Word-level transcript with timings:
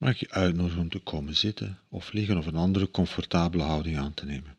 mag 0.00 0.18
je 0.18 0.30
uitnodigen 0.30 0.80
om 0.80 0.88
te 0.88 1.02
komen 1.02 1.36
zitten 1.36 1.82
of 1.88 2.12
liggen 2.12 2.38
of 2.38 2.46
een 2.46 2.56
andere 2.56 2.90
comfortabele 2.90 3.62
houding 3.62 3.98
aan 3.98 4.14
te 4.14 4.24
nemen. 4.24 4.58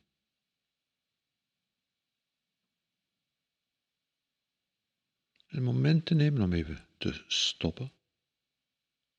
Een 5.47 5.63
moment 5.63 6.05
te 6.05 6.13
nemen 6.13 6.41
om 6.41 6.53
even 6.53 6.87
te 6.97 7.23
stoppen. 7.27 7.93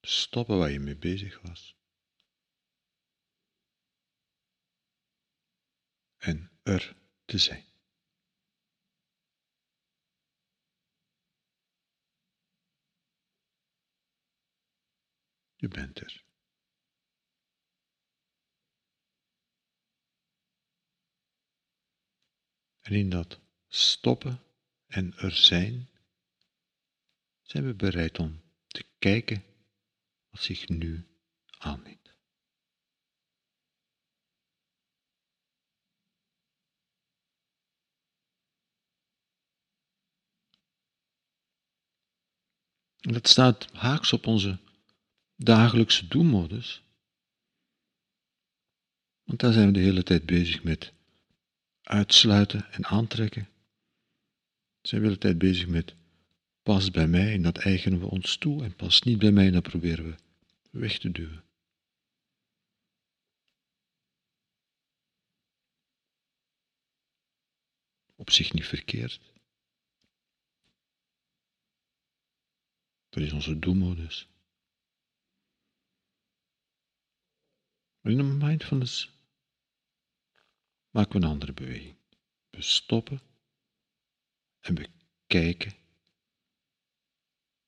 Stoppen 0.00 0.58
waar 0.58 0.70
je 0.70 0.80
mee 0.80 0.96
bezig 0.96 1.40
was. 1.40 1.76
En 6.16 6.50
er 6.62 6.96
te 7.24 7.38
zijn. 7.38 7.71
Je 15.62 15.68
bent 15.68 16.00
er. 16.00 16.24
En 22.80 22.92
in 22.92 23.10
dat 23.10 23.40
stoppen 23.68 24.42
en 24.86 25.12
er 25.16 25.32
zijn, 25.32 25.90
zijn 27.42 27.66
we 27.66 27.74
bereid 27.74 28.18
om 28.18 28.42
te 28.66 28.84
kijken 28.98 29.44
wat 30.30 30.42
zich 30.42 30.68
nu 30.68 31.06
aandient. 31.58 32.16
En 43.00 43.12
dat 43.12 43.28
staat 43.28 43.72
haaks 43.72 44.12
op 44.12 44.26
onze 44.26 44.70
dagelijkse 45.42 46.08
doelmodus. 46.08 46.82
Want 49.24 49.40
daar 49.40 49.52
zijn 49.52 49.66
we 49.66 49.72
de 49.72 49.80
hele 49.80 50.02
tijd 50.02 50.26
bezig 50.26 50.62
met 50.62 50.92
uitsluiten 51.82 52.72
en 52.72 52.84
aantrekken. 52.84 53.48
Zijn 54.82 55.00
we 55.00 55.06
de 55.06 55.12
hele 55.12 55.18
tijd 55.18 55.38
bezig 55.38 55.66
met 55.66 55.94
pas 56.62 56.90
bij 56.90 57.08
mij 57.08 57.32
en 57.32 57.42
dat 57.42 57.58
eigenen 57.58 58.00
we 58.00 58.06
ons 58.06 58.36
toe 58.36 58.64
en 58.64 58.76
pas 58.76 59.02
niet 59.02 59.18
bij 59.18 59.32
mij 59.32 59.46
en 59.46 59.52
dat 59.52 59.62
proberen 59.62 60.04
we 60.04 60.16
weg 60.70 60.98
te 60.98 61.10
duwen. 61.10 61.44
Op 68.16 68.30
zich 68.30 68.52
niet 68.52 68.66
verkeerd. 68.66 69.20
Dat 73.08 73.22
is 73.22 73.32
onze 73.32 73.58
doelmodus. 73.58 74.28
In 78.02 78.16
de 78.16 78.22
mindfulness 78.22 79.10
maken 80.90 81.12
we 81.20 81.26
een 81.26 81.32
andere 81.32 81.52
beweging. 81.52 81.96
We 82.50 82.62
stoppen 82.62 83.20
en 84.60 84.74
we 84.74 84.88
kijken 85.26 85.72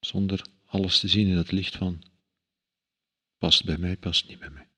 zonder 0.00 0.46
alles 0.64 1.00
te 1.00 1.08
zien 1.08 1.28
in 1.28 1.36
het 1.36 1.52
licht 1.52 1.76
van 1.76 2.02
past 3.38 3.64
bij 3.64 3.78
mij, 3.78 3.96
past 3.96 4.28
niet 4.28 4.38
bij 4.38 4.50
mij. 4.50 4.68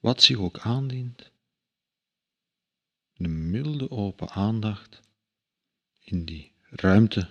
Wat 0.00 0.22
zich 0.22 0.38
ook 0.38 0.58
aandient, 0.58 1.30
een 3.14 3.50
milde 3.50 3.90
open 3.90 4.28
aandacht 4.28 5.00
in 6.00 6.24
die 6.24 6.52
ruimte 6.62 7.30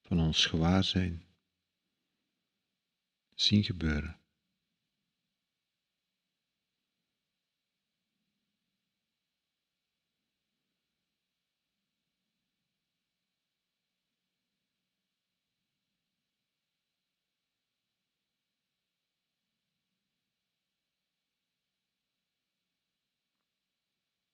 van 0.00 0.20
ons 0.20 0.46
gewaarzijn 0.46 1.24
zien 3.34 3.64
gebeuren. 3.64 4.21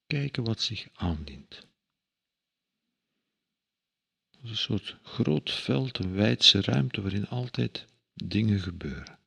Kijken 0.09 0.45
wat 0.45 0.61
zich 0.61 0.89
aandient. 0.93 1.67
Een 4.43 4.57
soort 4.57 4.97
groot 5.03 5.51
veld, 5.51 5.99
een 5.99 6.13
wijdse 6.13 6.61
ruimte 6.63 7.01
waarin 7.01 7.29
altijd 7.29 7.87
dingen 8.15 8.61
gebeuren. 8.61 9.19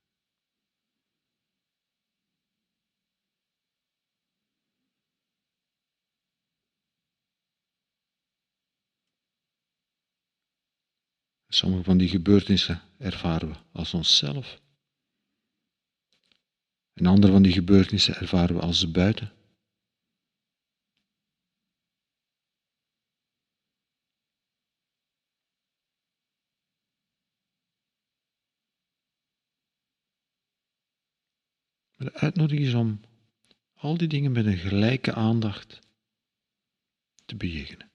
Sommige 11.47 11.83
van 11.83 11.97
die 11.97 12.09
gebeurtenissen 12.09 12.81
ervaren 12.97 13.49
we 13.49 13.57
als 13.71 13.93
onszelf. 13.93 14.61
En 16.93 17.05
andere 17.05 17.31
van 17.31 17.41
die 17.41 17.51
gebeurtenissen 17.51 18.15
ervaren 18.15 18.55
we 18.55 18.61
als 18.61 18.91
buiten. 18.91 19.40
De 32.01 32.13
uitnodiging 32.13 32.67
is 32.67 32.73
om 32.73 32.99
al 33.73 33.97
die 33.97 34.07
dingen 34.07 34.31
met 34.31 34.45
een 34.45 34.57
gelijke 34.57 35.13
aandacht 35.13 35.79
te 37.25 37.35
bejegenen. 37.35 37.91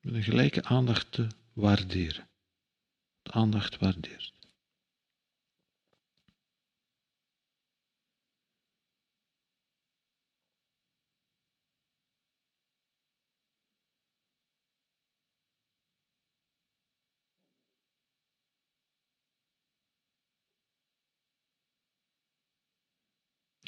Met 0.00 0.14
een 0.14 0.22
gelijke 0.22 0.64
aandacht 0.64 1.12
te 1.12 1.26
waarderen. 1.52 2.28
De 3.22 3.32
aandacht 3.32 3.78
waardeert. 3.78 4.33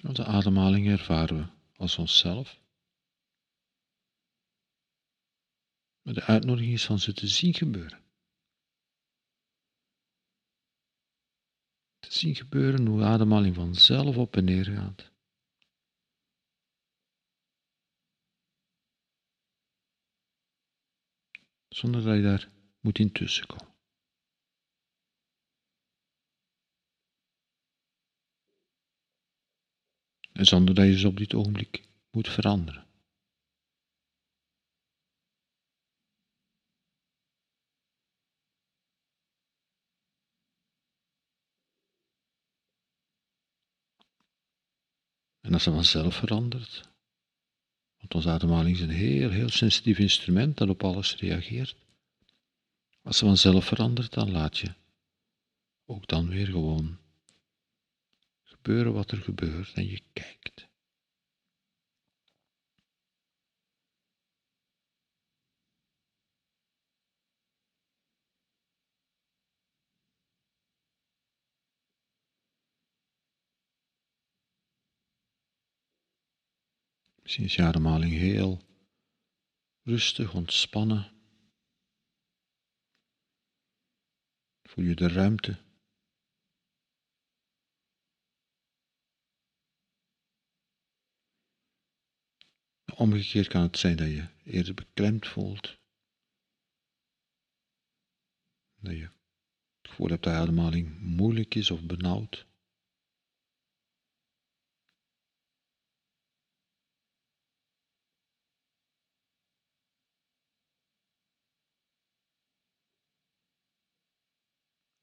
Onze 0.06 0.24
ademhaling 0.24 0.88
ervaren 0.88 1.36
we 1.36 1.48
als 1.76 1.98
onszelf. 1.98 2.60
Maar 6.02 6.14
de 6.14 6.22
uitnodiging 6.22 6.72
is 6.72 6.86
van 6.86 6.98
ze 6.98 7.12
te 7.12 7.26
zien 7.26 7.54
gebeuren. 7.54 8.04
Te 11.98 12.12
zien 12.12 12.34
gebeuren 12.34 12.86
hoe 12.86 13.02
ademhaling 13.02 13.54
vanzelf 13.54 14.16
op 14.16 14.36
en 14.36 14.44
neer 14.44 14.64
gaat. 14.64 15.12
Zonder 21.68 22.02
dat 22.02 22.16
je 22.16 22.22
daar 22.22 22.50
moet 22.80 22.98
intussen 22.98 23.46
komen. 23.46 23.75
Zonder 30.44 30.74
dat 30.74 30.86
je 30.86 30.98
ze 30.98 31.06
op 31.08 31.16
dit 31.16 31.34
ogenblik 31.34 31.82
moet 32.10 32.28
veranderen. 32.28 32.86
En 45.40 45.52
als 45.52 45.62
ze 45.62 45.70
vanzelf 45.70 46.14
verandert, 46.14 46.88
want 47.96 48.14
onze 48.14 48.30
ademhaling 48.30 48.76
is 48.76 48.82
een 48.82 48.90
heel, 48.90 49.30
heel 49.30 49.48
sensitief 49.48 49.98
instrument 49.98 50.56
dat 50.56 50.68
op 50.68 50.84
alles 50.84 51.16
reageert. 51.16 51.76
Als 53.02 53.18
ze 53.18 53.24
vanzelf 53.24 53.64
verandert, 53.64 54.12
dan 54.12 54.30
laat 54.30 54.58
je 54.58 54.74
ook 55.84 56.06
dan 56.06 56.28
weer 56.28 56.46
gewoon 56.46 56.98
gebeuren 58.66 58.92
wat 58.92 59.10
er 59.10 59.18
gebeurt 59.18 59.72
en 59.74 59.86
je 59.86 60.02
kijkt. 60.12 60.68
Misschien 77.22 77.44
is 77.44 77.54
je 77.54 77.62
ademhaling 77.62 78.12
heel 78.12 78.60
rustig, 79.82 80.34
ontspannen. 80.34 81.12
Voel 84.62 84.84
je 84.84 84.94
de 84.94 85.08
ruimte 85.08 85.65
Omgekeerd 92.98 93.48
kan 93.48 93.62
het 93.62 93.78
zijn 93.78 93.96
dat 93.96 94.08
je 94.08 94.28
eerder 94.44 94.74
beklemd 94.74 95.26
voelt. 95.26 95.78
Dat 98.80 98.92
je 98.92 99.10
het 99.80 99.90
gevoel 99.90 100.08
hebt 100.08 100.22
dat 100.24 100.32
de 100.32 100.38
ademhaling 100.38 100.98
moeilijk 101.00 101.54
is 101.54 101.70
of 101.70 101.86
benauwd. 101.86 102.46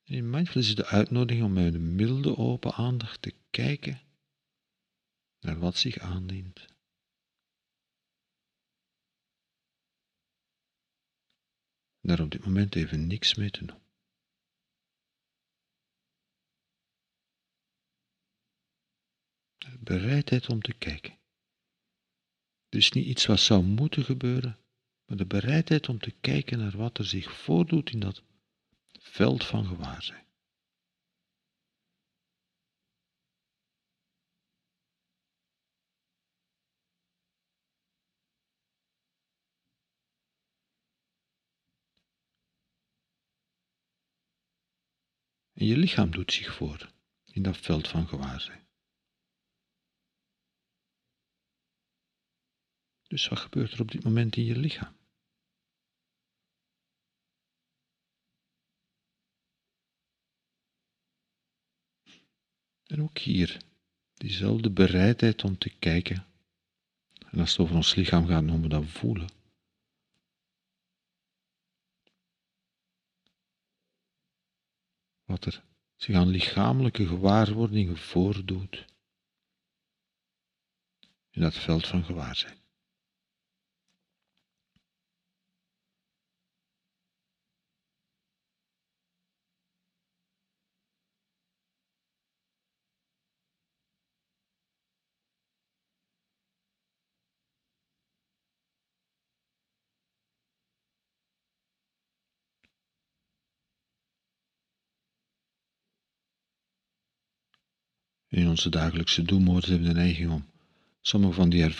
In 0.04 0.30
mindfulness 0.30 0.70
is 0.70 0.76
de 0.76 0.86
uitnodiging 0.86 1.46
om 1.46 1.54
met 1.54 1.74
een 1.74 1.96
milde 1.96 2.38
open 2.38 2.74
aandacht 2.74 3.22
te 3.22 3.34
kijken 3.50 4.02
naar 5.40 5.60
wat 5.60 5.78
zich 5.78 5.98
aandient. 5.98 6.73
Daar 12.06 12.20
op 12.20 12.32
dit 12.32 12.46
moment 12.46 12.76
even 12.76 13.08
niks 13.08 13.36
mee 13.36 13.50
te 13.50 13.66
doen. 13.66 13.82
Bereidheid 19.80 20.50
om 20.50 20.62
te 20.62 20.74
kijken. 20.74 21.18
is 22.70 22.92
niet 22.92 23.06
iets 23.06 23.26
wat 23.26 23.40
zou 23.40 23.64
moeten 23.64 24.04
gebeuren, 24.04 24.60
maar 25.06 25.18
de 25.18 25.26
bereidheid 25.26 25.90
om 25.90 26.00
te 26.00 26.12
kijken 26.12 26.58
naar 26.58 26.78
wat 26.78 26.98
er 26.98 27.06
zich 27.06 27.32
voordoet 27.32 27.92
in 27.92 28.00
dat 28.00 28.24
veld 29.00 29.46
van 29.46 29.66
gewaarzijn. 29.66 30.26
En 45.64 45.70
je 45.70 45.78
lichaam 45.78 46.12
doet 46.12 46.34
zich 46.34 46.54
voor 46.54 46.92
in 47.26 47.44
dat 47.44 47.58
veld 47.58 47.88
van 47.88 48.08
gewaarzijn. 48.08 48.68
Dus 53.08 53.28
wat 53.28 53.40
gebeurt 53.40 53.72
er 53.72 53.82
op 53.82 53.92
dit 53.92 54.04
moment 54.04 54.36
in 54.36 54.44
je 54.44 54.56
lichaam? 54.56 54.96
En 62.84 63.02
ook 63.02 63.18
hier, 63.18 63.58
diezelfde 64.14 64.70
bereidheid 64.70 65.44
om 65.44 65.58
te 65.58 65.70
kijken. 65.70 66.26
En 67.30 67.40
als 67.40 67.52
het 67.52 67.60
over 67.60 67.76
ons 67.76 67.96
lichaam 67.96 68.26
gaat, 68.28 68.44
noemen 68.44 68.62
we 68.62 68.68
dat 68.68 68.86
voelen. 68.86 69.43
Wat 75.34 75.46
er 75.46 75.64
zich 75.96 76.16
aan 76.16 76.28
lichamelijke 76.28 77.08
gewaarwordingen 77.08 77.98
voordoet 77.98 78.86
in 81.30 81.42
dat 81.42 81.54
veld 81.54 81.88
van 81.88 82.04
gewaarzijn. 82.04 82.63
In 108.34 108.48
onze 108.48 108.70
dagelijkse 108.70 109.22
doelmodus 109.22 109.70
hebben 109.70 109.88
we 109.88 109.94
de 109.94 110.00
neiging 110.00 110.32
om 110.32 110.46
sommige 111.02 111.34
van 111.34 111.50
die 111.50 111.74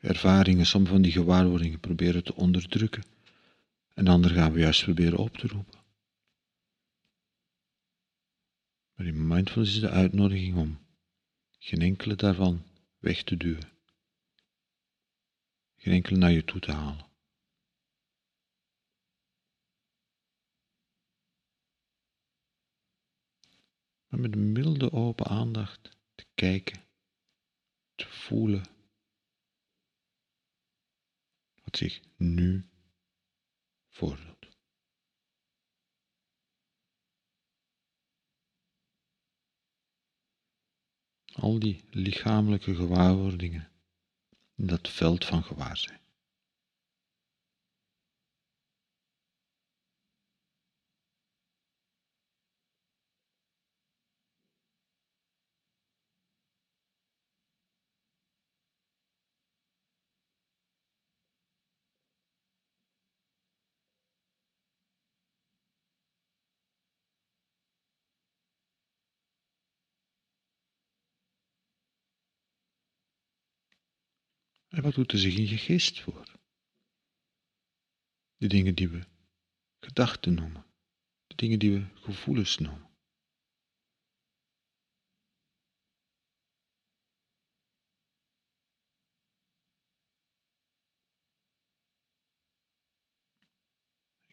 ervaringen, 0.00 0.66
sommige 0.66 0.92
van 0.92 1.02
die 1.02 1.12
gewaarwordingen 1.12 1.80
proberen 1.80 2.24
te 2.24 2.34
onderdrukken. 2.34 3.04
En 3.94 4.06
andere 4.06 4.34
gaan 4.34 4.52
we 4.52 4.58
juist 4.58 4.82
proberen 4.82 5.18
op 5.18 5.36
te 5.36 5.46
roepen. 5.46 5.78
Maar 8.94 9.06
in 9.06 9.26
mindfulness 9.26 9.74
is 9.74 9.80
de 9.80 9.90
uitnodiging 9.90 10.56
om 10.56 10.78
geen 11.58 11.80
enkele 11.80 12.14
daarvan 12.14 12.62
weg 12.98 13.22
te 13.22 13.36
duwen. 13.36 13.68
Geen 15.76 15.94
enkele 15.94 16.18
naar 16.18 16.32
je 16.32 16.44
toe 16.44 16.60
te 16.60 16.72
halen. 16.72 17.04
Met 24.16 24.36
milde 24.36 24.92
open 24.92 25.26
aandacht 25.26 25.96
te 26.14 26.24
kijken, 26.34 26.84
te 27.94 28.08
voelen 28.08 28.64
wat 31.62 31.76
zich 31.76 32.00
nu 32.16 32.64
voordoet. 33.88 34.34
Al 41.32 41.58
die 41.58 41.84
lichamelijke 41.90 42.74
gewaarwordingen 42.74 43.68
in 44.54 44.66
dat 44.66 44.88
veld 44.88 45.24
van 45.24 45.44
gewaarzijn. 45.44 46.05
Wat 74.86 74.94
doet 74.94 75.12
er 75.12 75.18
zich 75.18 75.36
in 75.36 75.48
je 75.48 75.56
geest 75.56 76.00
voor? 76.00 76.32
De 78.36 78.46
dingen 78.46 78.74
die 78.74 78.88
we 78.88 79.06
gedachten 79.78 80.34
noemen, 80.34 80.66
de 81.26 81.34
dingen 81.34 81.58
die 81.58 81.72
we 81.72 81.86
gevoelens 81.94 82.58
noemen. 82.58 82.90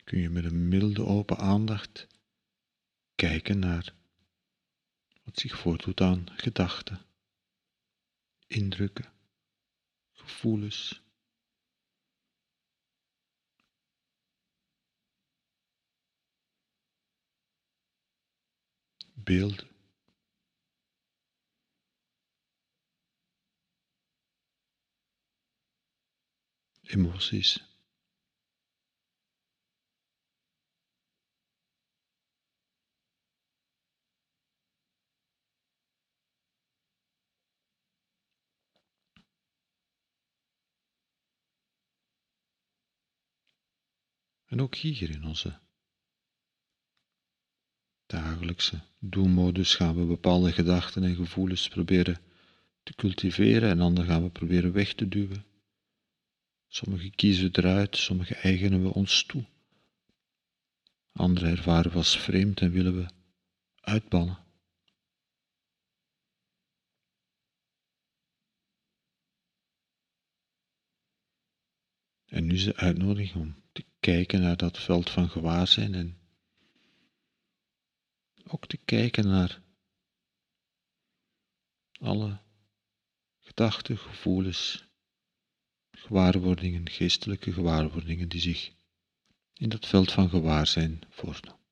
Kun 0.04 0.20
je 0.20 0.30
met 0.30 0.46
een 0.46 0.68
milde 0.68 1.06
open 1.06 1.38
aandacht 1.38 2.08
kijken 3.16 3.60
naar 3.60 3.94
wat 5.24 5.40
zich 5.40 5.60
voordoet 5.60 6.02
aan 6.02 6.30
gedachten, 6.32 7.06
indrukken, 8.48 9.14
gevoelens. 10.26 11.02
Beelden. 19.14 19.68
Emoties. 26.84 27.73
En 44.54 44.62
ook 44.62 44.76
hier 44.76 45.10
in 45.10 45.26
onze 45.26 45.60
dagelijkse 48.06 48.82
doelmodus 49.00 49.76
gaan 49.76 49.96
we 49.96 50.06
bepaalde 50.06 50.52
gedachten 50.52 51.04
en 51.04 51.16
gevoelens 51.16 51.68
proberen 51.68 52.22
te 52.84 52.94
cultiveren 52.96 53.70
en 53.70 53.80
andere 53.80 54.08
gaan 54.08 54.24
we 54.24 54.30
proberen 54.30 54.74
weg 54.74 54.94
te 54.94 55.08
duwen. 55.08 55.46
Sommige 56.68 57.10
kiezen 57.10 57.52
we 57.52 57.58
eruit, 57.58 57.98
sommige 57.98 58.36
eigenen 58.36 58.82
we 58.84 58.94
ons 58.94 59.24
toe. 59.24 59.46
Andere 61.12 61.48
ervaren 61.48 61.92
we 61.92 61.98
als 61.98 62.20
vreemd 62.20 62.62
en 62.62 62.72
willen 62.72 62.96
we 62.96 63.06
uitbannen. 63.82 64.38
En 72.26 72.46
nu 72.46 72.54
is 72.54 72.64
de 72.64 72.76
uitnodiging 72.76 73.36
om 73.36 73.56
te 73.72 73.92
kijken 74.04 74.42
naar 74.42 74.58
dat 74.58 74.80
veld 74.80 75.10
van 75.10 75.30
gewaarzijn 75.30 75.94
en 75.94 76.18
ook 78.48 78.68
te 78.68 78.78
kijken 78.78 79.28
naar 79.28 79.62
alle 82.00 82.40
gedachten, 83.40 83.98
gevoelens, 83.98 84.86
gewaarwordingen, 85.92 86.90
geestelijke 86.90 87.54
gewaarwordingen 87.54 88.30
die 88.30 88.42
zich 88.42 88.72
in 89.54 89.70
dat 89.70 89.88
veld 89.88 90.12
van 90.12 90.30
gewaarzijn 90.30 91.02
voordoen. 91.10 91.63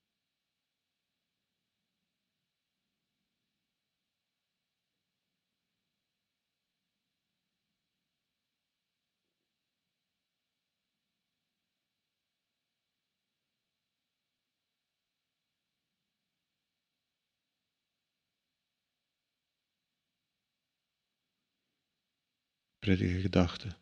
Prettige 22.81 23.19
gedachten, 23.19 23.77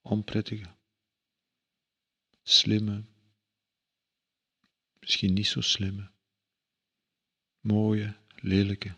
onprettige, 0.00 0.76
slimme, 2.42 3.04
misschien 5.00 5.32
niet 5.32 5.46
zo 5.46 5.60
slimme, 5.60 6.10
mooie, 7.60 8.16
lelijke. 8.36 8.96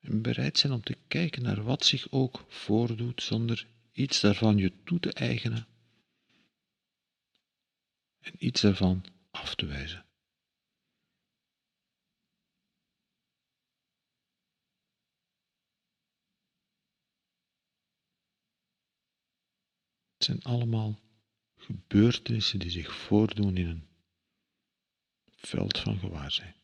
En 0.00 0.22
bereid 0.22 0.58
zijn 0.58 0.72
om 0.72 0.82
te 0.82 0.98
kijken 1.08 1.42
naar 1.42 1.62
wat 1.62 1.84
zich 1.84 2.10
ook 2.10 2.44
voordoet 2.48 3.22
zonder 3.22 3.66
iets 3.92 4.20
daarvan 4.20 4.56
je 4.56 4.72
toe 4.84 5.00
te 5.00 5.12
eigenen 5.12 5.66
en 8.26 8.34
iets 8.38 8.60
daarvan 8.60 9.04
af 9.30 9.54
te 9.54 9.66
wijzen. 9.66 10.04
Het 20.14 20.24
zijn 20.24 20.42
allemaal 20.42 21.00
gebeurtenissen 21.56 22.58
die 22.58 22.70
zich 22.70 22.94
voordoen 22.94 23.56
in 23.56 23.66
een 23.66 23.88
veld 25.24 25.78
van 25.78 25.98
gewaarzijn. 25.98 26.54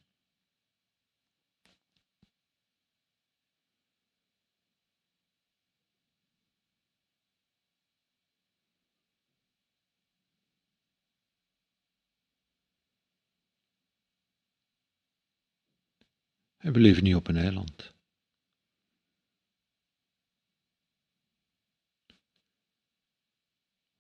En 16.63 16.73
we 16.73 16.79
leven 16.81 17.03
niet 17.03 17.15
op 17.15 17.29
een 17.29 17.37
eiland. 17.37 17.95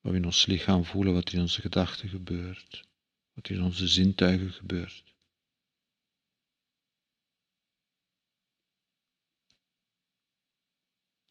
Waar 0.00 0.12
we 0.12 0.18
in 0.18 0.24
ons 0.24 0.46
lichaam 0.46 0.84
voelen 0.84 1.12
wat 1.12 1.32
in 1.32 1.40
onze 1.40 1.60
gedachten 1.60 2.08
gebeurt, 2.08 2.88
wat 3.32 3.48
in 3.48 3.62
onze 3.62 3.88
zintuigen 3.88 4.52
gebeurt. 4.52 5.14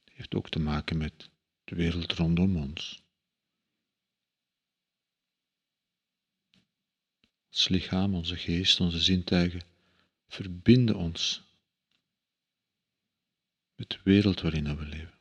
Heeft 0.03 0.35
ook 0.35 0.49
te 0.49 0.59
maken 0.59 0.97
met 0.97 1.29
de 1.63 1.75
wereld 1.75 2.13
rondom 2.13 2.57
ons. 2.57 3.03
Ons 7.47 7.67
lichaam, 7.67 8.15
onze 8.15 8.37
geest, 8.37 8.79
onze 8.79 8.99
zintuigen 8.99 9.70
verbinden 10.31 10.95
ons 10.95 11.43
met 13.75 13.89
de 13.89 13.99
wereld 14.03 14.41
waarin 14.41 14.77
we 14.77 14.85
leven. 14.85 15.19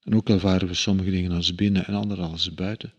En 0.00 0.14
ook 0.14 0.28
ervaren 0.28 0.68
we 0.68 0.74
sommige 0.74 1.10
dingen 1.10 1.32
als 1.32 1.54
binnen 1.54 1.86
en 1.86 1.94
andere 1.94 2.22
als 2.22 2.54
buiten. 2.54 2.94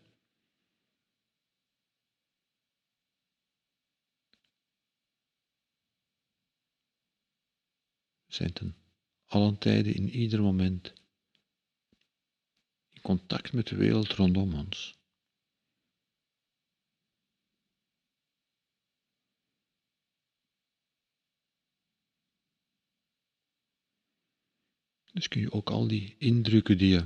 We 8.25 8.33
zijn 8.33 8.53
ten 8.53 8.75
allen 9.25 9.57
tijden 9.57 9.93
in 9.93 10.09
ieder 10.09 10.41
moment 10.41 10.93
in 12.89 13.01
contact 13.01 13.53
met 13.53 13.67
de 13.67 13.75
wereld 13.75 14.13
rondom 14.13 14.53
ons. 14.53 14.96
Dus 25.17 25.27
kun 25.27 25.41
je 25.41 25.51
ook 25.51 25.69
al 25.69 25.87
die 25.87 26.15
indrukken 26.17 26.77
die 26.77 26.89
je 26.89 27.05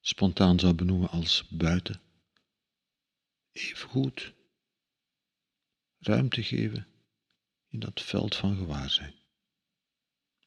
spontaan 0.00 0.58
zou 0.58 0.74
benoemen 0.74 1.08
als 1.08 1.48
buiten, 1.48 2.00
even 3.52 3.88
goed 3.88 4.32
ruimte 5.98 6.42
geven 6.42 6.86
in 7.68 7.80
dat 7.80 8.02
veld 8.02 8.36
van 8.36 8.56
gewaarzijn 8.56 9.14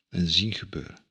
en 0.10 0.28
zien 0.28 0.54
gebeuren. 0.54 1.05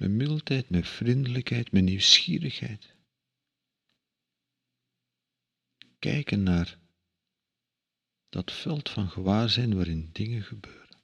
Met 0.00 0.10
mildheid, 0.10 0.70
met 0.70 0.88
vriendelijkheid, 0.88 1.72
met 1.72 1.82
nieuwsgierigheid. 1.82 2.94
Kijken 5.98 6.42
naar 6.42 6.78
dat 8.28 8.52
veld 8.52 8.88
van 8.88 9.10
gewaarzijn 9.10 9.74
waarin 9.74 10.10
dingen 10.12 10.42
gebeuren. 10.42 10.98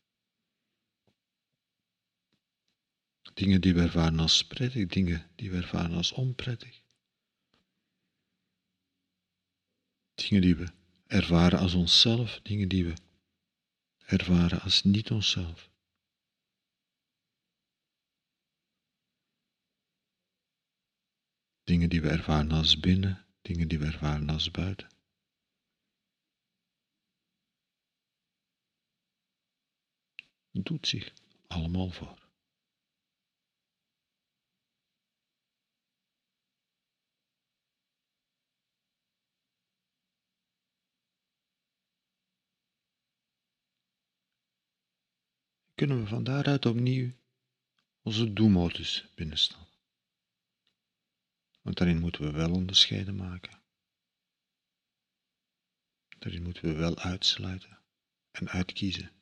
Dingen 3.35 3.61
die 3.61 3.75
we 3.75 3.81
ervaren 3.81 4.19
als 4.19 4.47
prettig, 4.47 4.87
dingen 4.87 5.31
die 5.35 5.51
we 5.51 5.57
ervaren 5.57 5.97
als 5.97 6.13
onprettig. 6.13 6.83
Dingen 10.15 10.43
die 10.43 10.57
we 10.57 10.73
ervaren 11.07 11.59
als 11.59 11.75
onszelf, 11.75 12.41
dingen 12.43 12.69
die 12.69 12.85
we 12.85 12.95
ervaren 13.99 14.61
als 14.61 14.83
niet 14.83 15.11
onszelf. 15.11 15.71
Dingen 21.67 21.89
die 21.89 22.01
we 22.01 22.09
ervaren 22.09 22.51
als 22.51 22.81
binnen, 22.81 23.27
dingen 23.43 23.69
die 23.69 23.79
we 23.79 23.87
ervaren 23.87 24.29
als 24.29 24.51
buiten. 24.51 24.89
Het 30.51 30.65
doet 30.65 30.87
zich 30.87 31.13
allemaal 31.47 31.91
voor. 31.91 32.29
Kunnen 45.75 46.01
we 46.01 46.07
van 46.07 46.25
daaruit 46.25 46.67
opnieuw 46.67 47.13
onze 48.03 48.33
doelmodus 48.33 49.13
binnenstaan? 49.15 49.67
Want 51.67 51.79
daarin 51.79 52.01
moeten 52.01 52.23
we 52.23 52.31
wel 52.31 52.53
onderscheiden 52.53 53.17
maken. 53.17 53.63
Daarin 56.19 56.43
moeten 56.43 56.63
we 56.63 56.73
wel 56.73 56.99
uitsluiten 56.99 57.83
en 58.31 58.49
uitkiezen. 58.49 59.13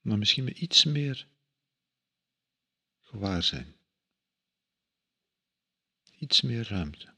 Maar 0.00 0.18
misschien 0.18 0.44
met 0.44 0.58
iets 0.58 0.84
meer 0.84 1.28
gewaar 2.98 3.42
zijn. 3.42 3.76
Iets 6.18 6.40
meer 6.40 6.68
ruimte. 6.68 7.14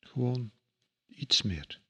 Gewoon 0.00 0.52
iets 1.06 1.42
meer. 1.42 1.88